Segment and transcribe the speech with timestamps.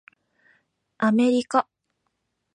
[0.97, 1.67] アメリカ